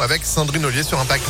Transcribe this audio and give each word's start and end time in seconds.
Avec 0.00 0.24
Sandrine 0.24 0.64
Ollier 0.64 0.82
sur 0.82 0.98
Impact. 0.98 1.26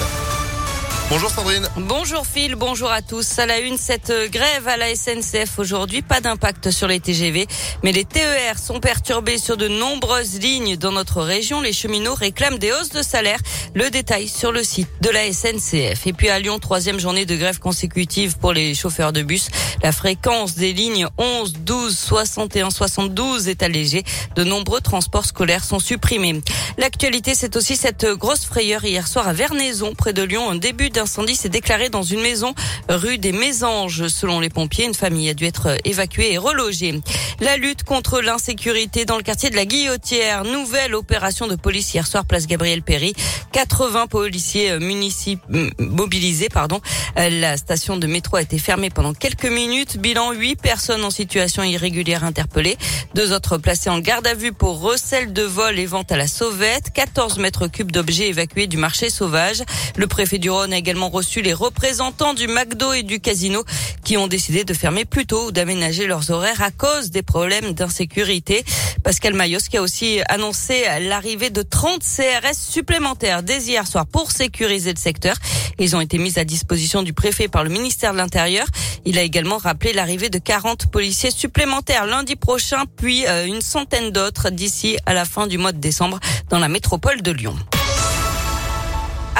Bonjour 1.13 1.29
Sandrine. 1.29 1.69
Bonjour 1.77 2.27
Phil, 2.27 2.55
bonjour 2.55 2.91
à 2.91 3.03
tous. 3.03 3.39
À 3.39 3.45
la 3.45 3.59
une, 3.59 3.77
cette 3.77 4.11
grève 4.31 4.67
à 4.67 4.79
la 4.79 4.95
SNCF 4.97 5.59
aujourd'hui, 5.59 6.01
pas 6.01 6.23
d'impact 6.23 6.71
sur 6.71 6.89
les 6.89 7.01
TGV, 7.01 7.47
mais 7.83 7.93
les 7.93 8.07
TER 8.07 8.59
sont 8.59 8.81
perturbés 8.81 9.37
sur 9.37 9.59
de 9.59 9.69
nombreuses 9.69 10.39
lignes 10.39 10.79
dans 10.79 10.91
notre 10.91 11.21
région. 11.21 11.61
Les 11.61 11.75
cheminots 11.75 12.15
réclament 12.15 12.57
des 12.57 12.73
hausses 12.73 12.89
de 12.89 13.03
salaire. 13.03 13.39
Le 13.75 13.91
détail 13.91 14.27
sur 14.27 14.53
le 14.53 14.63
site 14.63 14.89
de 15.03 15.11
la 15.11 15.31
SNCF. 15.31 16.07
Et 16.07 16.15
puis 16.15 16.31
à 16.31 16.39
Lyon, 16.39 16.59
troisième 16.59 16.99
journée 16.99 17.27
de 17.27 17.37
grève 17.37 17.59
consécutive 17.59 18.39
pour 18.39 18.55
les 18.55 18.75
chauffeurs 18.75 19.13
de 19.13 19.23
bus. 19.23 19.51
La 19.83 19.93
fréquence 19.93 20.55
des 20.55 20.73
lignes 20.73 21.09
11, 21.19 21.53
12, 21.61 21.95
61, 21.95 22.71
72 22.71 23.49
est 23.49 23.63
allégée. 23.63 24.03
De 24.35 24.45
nombreux 24.45 24.81
transports 24.81 25.27
scolaires 25.27 25.65
sont 25.65 25.79
supprimés. 25.79 26.41
L'actualité, 26.79 27.35
c'est 27.35 27.55
aussi 27.57 27.77
cette 27.77 28.07
grosse 28.07 28.47
frayeur 28.47 28.83
hier 28.83 29.07
soir 29.07 29.29
à 29.29 29.35
Vernaison, 29.35 29.95
près 29.95 30.15
de 30.15 30.23
Lyon. 30.23 30.49
Un 30.49 30.57
début 30.57 30.89
d'incendie 31.03 31.35
s'est 31.35 31.49
déclaré 31.49 31.89
dans 31.89 32.05
une 32.05 32.21
maison 32.21 32.55
rue 32.89 33.19
des 33.19 33.33
Mésanges. 33.33 34.07
Selon 34.07 34.39
les 34.39 34.51
pompiers, 34.51 34.85
une 34.85 34.95
famille 34.95 35.29
a 35.29 35.35
dû 35.35 35.47
être 35.47 35.77
évacuée 35.85 36.33
et 36.33 36.39
relogée. 36.39 37.01
La 37.41 37.57
lutte 37.57 37.83
contre 37.83 38.21
l'insécurité 38.21 39.05
dans 39.05 39.17
le 39.17 39.25
quartier 39.25 39.51
de 39.51 39.57
la 39.57 39.65
Guillotière. 39.65 40.45
Nouvelle 40.45 40.95
opération 40.95 41.49
de 41.49 41.57
police 41.57 41.93
hier 41.93 42.07
soir, 42.07 42.25
place 42.25 42.47
Gabriel 42.47 42.83
Péry. 42.83 43.15
80 43.51 44.07
policiers 44.07 44.79
municipaux 44.79 45.43
mobilisés, 45.81 46.49
pardon. 46.49 46.81
La 47.17 47.57
station 47.57 47.97
de 47.97 48.07
métro 48.07 48.37
a 48.37 48.43
été 48.43 48.59
fermée 48.59 48.91
pendant 48.91 49.13
quelques 49.13 49.47
minutes. 49.47 49.99
Bilan 49.99 50.31
8 50.31 50.55
personnes 50.55 51.05
en 51.05 51.11
situation 51.11 51.65
irrégulière 51.65 52.23
interpellées. 52.23 52.79
Deux 53.17 53.33
autres 53.33 53.59
placés 53.59 53.91
en 53.91 53.99
garde 53.99 54.27
à 54.29 54.35
vue 54.35 54.53
pour 54.53 54.81
recel 54.81 55.33
de 55.33 55.43
vol 55.43 55.81
et 55.81 55.87
vente 55.87 56.13
à 56.13 56.17
la 56.17 56.29
sauvette. 56.29 56.93
14 56.95 57.39
mètres 57.39 57.67
cubes 57.67 57.91
d'objets 57.91 58.29
évacués 58.29 58.69
du 58.69 58.77
marché 58.77 59.11
sauvage. 59.11 59.65
Le 59.97 60.07
préfet 60.07 60.39
du 60.39 60.49
Rhône 60.49 60.73
a 60.73 60.77
également 60.77 60.92
reçu 61.01 61.43
les 61.43 61.53
représentants 61.53 62.35
du 62.35 62.47
McDo 62.47 62.93
et 62.93 63.03
du 63.03 63.21
casino 63.21 63.65
qui 64.05 64.17
ont 64.17 64.27
décidé 64.27 64.65
de 64.65 64.75
fermer 64.75 65.05
plus 65.05 65.27
tôt 65.27 65.47
ou 65.47 65.53
d'aménager 65.53 66.07
leurs 66.07 66.31
horaires 66.31 66.63
à 66.63 66.71
cause 66.71 67.11
des 67.11 67.23
problèmes 67.23 67.73
d'insécurité. 67.73 68.65
Pascal 69.03 69.35
Mayos 69.35 69.61
qui 69.71 69.77
a 69.79 69.83
aussi 69.83 70.21
annoncé 70.29 70.85
l'arrivée 71.01 71.51
de 71.51 71.63
30 71.63 72.03
CRS 72.03 72.57
supplémentaires 72.57 73.43
dès 73.43 73.63
hier 73.63 73.87
soir 73.87 74.07
pour 74.07 74.31
sécuriser 74.31 74.93
le 74.93 74.99
secteur. 74.99 75.37
Ils 75.79 75.97
ont 75.97 76.01
été 76.01 76.19
mis 76.19 76.39
à 76.39 76.45
disposition 76.45 77.03
du 77.03 77.13
préfet 77.13 77.49
par 77.49 77.65
le 77.65 77.71
ministère 77.71 78.13
de 78.13 78.19
l'Intérieur. 78.19 78.67
Il 79.05 79.19
a 79.19 79.23
également 79.23 79.59
rappelé 79.59 79.93
l'arrivée 79.93 80.29
de 80.29 80.39
40 80.39 80.91
policiers 80.91 81.31
supplémentaires 81.31 82.07
lundi 82.07 82.37
prochain, 82.37 82.85
puis 82.97 83.27
euh, 83.27 83.47
une 83.47 83.63
centaine 83.63 84.11
d'autres 84.11 84.51
d'ici 84.51 84.97
à 85.07 85.15
la 85.15 85.25
fin 85.25 85.47
du 85.47 85.59
mois 85.59 85.73
de 85.73 85.79
décembre 85.79 86.21
dans 86.51 86.59
la 86.59 86.69
métropole 86.69 87.23
de 87.23 87.33
Lyon. 87.33 87.57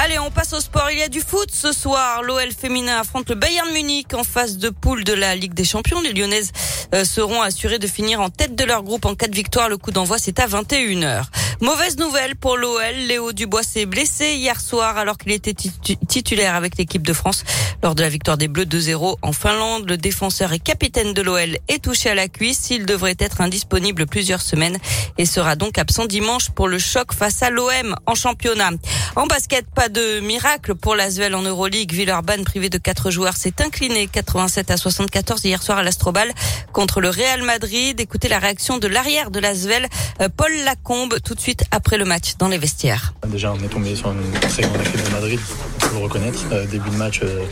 Allez, 0.03 0.19
on 0.19 0.31
passe 0.31 0.51
au 0.51 0.59
sport. 0.59 0.89
Il 0.91 0.99
y 0.99 1.01
a 1.01 1.07
du 1.07 1.21
foot 1.21 1.49
ce 1.49 1.71
soir. 1.71 2.23
L'OL 2.23 2.51
féminin 2.51 2.99
affronte 2.99 3.29
le 3.29 3.35
Bayern 3.35 3.71
Munich 3.71 4.13
en 4.13 4.25
phase 4.25 4.57
de 4.57 4.69
poule 4.69 5.05
de 5.05 5.13
la 5.13 5.33
Ligue 5.33 5.53
des 5.53 5.63
Champions. 5.63 6.01
Les 6.01 6.11
Lyonnaises 6.11 6.51
euh, 6.93 7.05
seront 7.05 7.41
assurées 7.41 7.79
de 7.79 7.87
finir 7.87 8.19
en 8.19 8.29
tête 8.29 8.53
de 8.53 8.65
leur 8.65 8.83
groupe 8.83 9.05
en 9.05 9.15
cas 9.15 9.27
de 9.27 9.35
victoire. 9.35 9.69
Le 9.69 9.77
coup 9.77 9.91
d'envoi, 9.91 10.17
c'est 10.17 10.41
à 10.41 10.47
21h. 10.47 11.23
Mauvaise 11.61 11.95
nouvelle 11.97 12.35
pour 12.35 12.57
l'OL. 12.57 12.93
Léo 13.07 13.31
Dubois 13.31 13.63
s'est 13.63 13.85
blessé 13.85 14.35
hier 14.35 14.59
soir 14.59 14.97
alors 14.97 15.17
qu'il 15.17 15.31
était 15.31 15.53
titulaire 15.53 16.55
avec 16.55 16.77
l'équipe 16.77 17.07
de 17.07 17.13
France 17.13 17.45
lors 17.81 17.95
de 17.95 18.01
la 18.01 18.09
victoire 18.09 18.37
des 18.37 18.49
Bleus 18.49 18.65
2-0 18.65 19.15
en 19.21 19.31
Finlande. 19.31 19.87
Le 19.87 19.95
défenseur 19.95 20.51
et 20.51 20.59
capitaine 20.59 21.13
de 21.13 21.21
l'OL 21.21 21.57
est 21.69 21.81
touché 21.81 22.09
à 22.09 22.15
la 22.15 22.27
cuisse. 22.27 22.71
Il 22.71 22.85
devrait 22.85 23.15
être 23.19 23.39
indisponible 23.39 24.05
plusieurs 24.05 24.41
semaines 24.41 24.77
et 25.17 25.25
sera 25.25 25.55
donc 25.55 25.77
absent 25.77 26.05
dimanche 26.05 26.49
pour 26.49 26.67
le 26.67 26.79
choc 26.79 27.13
face 27.13 27.41
à 27.41 27.49
l'OM 27.49 27.95
en 28.05 28.15
championnat. 28.15 28.71
En 29.15 29.27
basket, 29.27 29.67
pas 29.75 29.89
de 29.89 30.21
miracle 30.21 30.73
pour 30.73 30.95
l'Asvel 30.95 31.35
en 31.35 31.43
Euroleague. 31.43 31.93
Villeurbanne, 31.93 32.43
privé 32.43 32.69
de 32.69 32.79
quatre 32.79 33.11
joueurs, 33.11 33.37
s'est 33.37 33.53
incliné 33.59 34.07
87 34.07 34.71
à 34.71 34.77
74 34.77 35.45
hier 35.45 35.61
soir 35.61 35.77
à 35.77 35.83
l'Astrobal 35.83 36.31
contre 36.71 36.99
le 36.99 37.09
Real 37.09 37.43
Madrid. 37.43 37.99
Écoutez 37.99 38.27
la 38.27 38.39
réaction 38.39 38.79
de 38.79 38.87
l'arrière 38.87 39.29
de 39.29 39.39
l'Asvel, 39.39 39.87
euh, 40.19 40.29
Paul 40.35 40.51
Lacombe, 40.65 41.19
tout 41.23 41.35
de 41.35 41.39
suite 41.39 41.63
après 41.69 41.99
le 41.99 42.05
match 42.05 42.37
dans 42.39 42.47
les 42.47 42.57
vestiaires. 42.57 43.13
Déjà, 43.27 43.53
on 43.53 43.63
est 43.63 43.67
tombé 43.67 43.95
sur 43.95 44.11
une 44.11 44.31
très 44.31 44.63
grande 44.63 44.81
équipe 44.81 45.05
de 45.05 45.11
Madrid, 45.11 45.39
faut 45.77 45.95
le 45.95 46.03
reconnaître. 46.05 46.39
Euh, 46.51 46.65
début 46.65 46.89
de 46.89 46.95
match, 46.95 47.19
euh, 47.21 47.45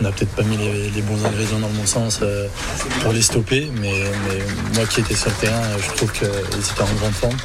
on 0.00 0.02
n'a 0.02 0.10
peut-être 0.10 0.34
pas 0.34 0.42
mis 0.42 0.56
les, 0.56 1.02
bons 1.02 1.24
ingrédients 1.24 1.60
dans 1.60 1.68
le 1.68 1.74
bon 1.74 1.86
sens 1.86 2.20
pour 3.02 3.12
les 3.12 3.22
stopper, 3.22 3.70
mais, 3.80 3.92
moi 4.74 4.84
qui 4.86 5.00
étais 5.00 5.14
sur 5.14 5.30
le 5.30 5.36
terrain, 5.36 5.62
je 5.78 5.94
trouve 5.94 6.10
qu'ils 6.10 6.26
étaient 6.26 6.82
en 6.82 6.94
grande 6.94 7.12
forme. 7.12 7.36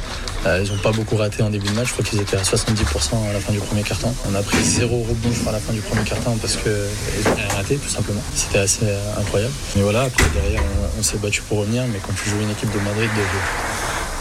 Ils 0.46 0.70
n'ont 0.70 0.78
pas 0.78 0.92
beaucoup 0.92 1.16
raté 1.16 1.42
en 1.42 1.50
début 1.50 1.68
de 1.68 1.74
match, 1.74 1.88
je 1.88 1.92
crois 1.92 2.04
qu'ils 2.04 2.20
étaient 2.20 2.36
à 2.36 2.42
70% 2.42 3.28
à 3.28 3.32
la 3.32 3.40
fin 3.40 3.52
du 3.52 3.58
premier 3.58 3.82
quart-temps. 3.82 4.14
On 4.30 4.34
a 4.34 4.42
pris 4.42 4.62
zéro 4.62 5.02
rebond 5.02 5.48
à 5.48 5.52
la 5.52 5.58
fin 5.58 5.72
du 5.72 5.80
premier 5.80 6.02
quart-temps 6.02 6.36
parce 6.40 6.56
qu'ils 6.56 6.70
ont 6.70 7.56
raté 7.56 7.76
tout 7.76 7.88
simplement. 7.88 8.22
C'était 8.34 8.58
assez 8.58 8.86
incroyable. 9.18 9.52
Mais 9.76 9.82
voilà, 9.82 10.02
après 10.02 10.24
derrière 10.34 10.62
on, 10.98 11.02
s'est 11.02 11.18
battu 11.18 11.42
pour 11.42 11.58
revenir, 11.58 11.84
mais 11.88 11.98
quand 11.98 12.12
tu 12.12 12.30
joues 12.30 12.40
une 12.40 12.50
équipe 12.50 12.72
de 12.72 12.80
Madrid 12.80 13.10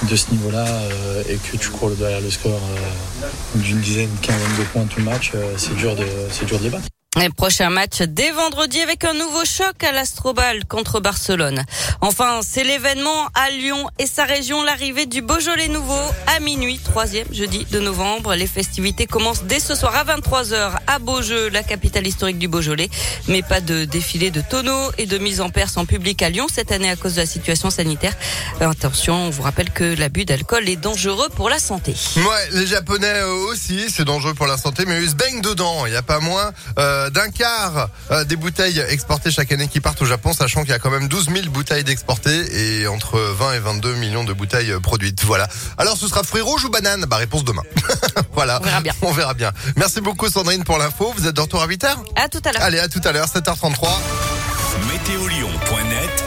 de, 0.10 0.16
ce 0.16 0.32
niveau-là 0.32 0.66
euh, 0.66 1.24
et 1.30 1.36
que 1.36 1.58
tu 1.58 1.70
cours 1.70 1.90
derrière 1.92 2.22
le 2.22 2.30
score 2.30 2.52
euh, 2.52 3.28
d'une 3.56 3.80
dizaine, 3.80 4.10
quinzaine 4.22 4.58
de 4.58 4.64
points 4.64 4.86
tout 4.86 5.02
match, 5.02 5.32
euh, 5.36 5.54
c'est 5.58 5.76
dur 5.76 5.96
de 5.96 6.06
dur 6.46 6.58
de 6.60 6.64
les 6.64 6.70
battre. 6.70 6.88
Prochain 7.28 7.70
match 7.70 8.02
dès 8.02 8.32
vendredi 8.32 8.80
avec 8.80 9.04
un 9.04 9.14
nouveau 9.14 9.44
choc 9.44 9.84
à 9.84 9.92
l'Astrobal 9.92 10.64
contre 10.66 11.02
Barcelone. 11.02 11.66
Enfin, 12.00 12.40
c'est 12.42 12.64
l'événement 12.64 13.28
à 13.34 13.50
Lyon 13.50 13.90
et 14.00 14.06
sa 14.06 14.24
région, 14.24 14.64
l'arrivée 14.64 15.06
du 15.06 15.22
Beaujolais 15.22 15.68
nouveau 15.68 16.00
à 16.28 16.40
minuit, 16.40 16.80
troisième 16.80 17.28
jeudi 17.34 17.66
de 17.72 17.80
novembre. 17.80 18.36
Les 18.36 18.48
festivités 18.48 19.06
commencent 19.06 19.44
dès 19.44 19.60
ce 19.60 19.76
soir 19.76 19.96
à 19.98 20.06
23h 20.06 20.72
à 20.88 21.00
Beaujeu, 21.00 21.50
la 21.50 21.62
capitale 21.62 22.08
historique 22.08 22.40
du 22.40 22.48
Beaujolais. 22.48 22.90
Mais 23.28 23.42
pas 23.42 23.60
de 23.60 23.84
défilé 23.84 24.32
de 24.32 24.40
tonneaux 24.40 24.92
et 24.98 25.06
de 25.06 25.18
mise 25.18 25.42
en 25.42 25.50
perse 25.50 25.76
en 25.76 25.86
public 25.86 26.22
à 26.22 26.30
Lyon 26.30 26.48
cette 26.50 26.72
année 26.72 26.90
à 26.90 26.96
cause 26.96 27.16
de 27.16 27.22
la 27.22 27.28
situation 27.28 27.70
sanitaire. 27.70 28.14
attention, 28.62 29.28
on 29.28 29.30
vous 29.30 29.44
rappelle 29.44 29.72
que 29.72 29.84
l'abus 29.98 30.24
d'alcool 30.24 30.70
est 30.70 30.78
dangereux 30.78 31.28
pour 31.36 31.50
la 31.50 31.60
santé. 31.60 31.94
Ouais, 32.16 32.50
les 32.54 32.66
Japonais 32.66 33.24
aussi, 33.24 33.90
c'est 33.90 34.06
dangereux 34.06 34.36
pour 34.36 34.48
la 34.48 34.58
santé, 34.58 34.86
mais 34.88 35.02
ils 35.02 35.10
se 35.10 35.16
baignent 35.16 35.42
dedans. 35.42 35.86
Il 35.86 35.92
n'y 35.92 35.98
a 35.98 36.02
pas 36.02 36.22
moins. 36.22 36.54
Euh, 36.78 37.09
d'un 37.10 37.30
quart 37.30 37.90
euh, 38.12 38.24
des 38.24 38.36
bouteilles 38.36 38.84
exportées 38.90 39.32
chaque 39.32 39.52
année 39.52 39.68
qui 39.68 39.80
partent 39.80 40.02
au 40.02 40.06
Japon, 40.06 40.34
sachant 40.34 40.62
qu'il 40.62 40.72
y 40.72 40.74
a 40.74 40.80
quand 40.80 40.92
même 40.92 41.08
12 41.08 41.30
000 41.34 41.50
bouteilles 41.50 41.84
d'exportées 41.84 42.82
et 42.82 42.88
entre 42.88 43.20
20 43.20 43.54
et 43.54 43.60
22 43.60 43.96
millions 43.96 44.24
de 44.24 44.34
bouteilles 44.34 44.74
produites. 44.82 45.24
Voilà. 45.24 45.48
Alors 45.78 45.98
ce 45.98 46.08
sera 46.08 46.24
fruits 46.24 46.42
rouges 46.42 46.66
ou 46.66 46.70
bananes? 46.70 47.06
Bah 47.08 47.18
réponse 47.18 47.44
demain. 47.44 47.64
voilà. 48.34 48.60
On 48.62 48.66
verra 48.66 48.82
bien. 48.82 48.94
On 49.02 49.12
verra 49.12 49.34
bien. 49.34 49.52
Merci 49.76 50.02
beaucoup 50.02 50.30
Sandrine 50.30 50.64
pour 50.64 50.78
l'info. 50.78 51.14
Vous 51.16 51.28
êtes 51.28 51.36
de 51.36 51.42
retour 51.42 51.62
à 51.62 51.68
8h 51.68 51.88
À 52.16 52.30
tout 52.30 52.42
à 52.46 52.52
l'heure. 52.52 52.64
Allez, 52.64 52.80
à 52.80 52.88
tout 52.88 53.02
à 53.04 53.12
l'heure, 53.12 53.28
7h33. 53.28 53.88
Météolion.net 54.88 56.24